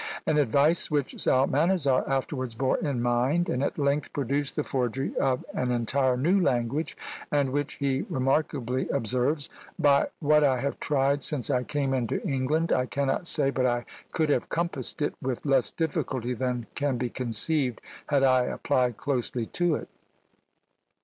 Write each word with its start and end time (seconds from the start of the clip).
An 0.25 0.39
advice 0.39 0.89
which 0.89 1.13
Psalmanazar 1.21 2.03
afterwards 2.09 2.55
bore 2.55 2.79
in 2.79 3.03
mind, 3.03 3.49
and 3.49 3.63
at 3.63 3.77
length 3.77 4.11
produced 4.13 4.55
the 4.55 4.63
forgery 4.63 5.15
of 5.17 5.45
an 5.53 5.69
entire 5.69 6.17
new 6.17 6.39
language; 6.39 6.97
and 7.31 7.51
which, 7.51 7.73
he 7.75 8.01
remarkably 8.09 8.89
observes, 8.89 9.47
"by 9.77 10.07
what 10.19 10.43
I 10.43 10.59
have 10.59 10.79
tried 10.79 11.21
since 11.21 11.51
I 11.51 11.61
came 11.61 11.93
into 11.93 12.19
England, 12.27 12.71
I 12.71 12.87
cannot 12.87 13.27
say 13.27 13.51
but 13.51 13.67
I 13.67 13.85
could 14.11 14.29
have 14.31 14.49
compassed 14.49 15.03
it 15.03 15.13
with 15.21 15.45
less 15.45 15.69
difficulty 15.69 16.33
than 16.33 16.65
can 16.73 16.97
be 16.97 17.11
conceived 17.11 17.79
had 18.07 18.23
I 18.23 18.45
applied 18.45 18.97
closely 18.97 19.45
to 19.45 19.75
it." 19.75 19.87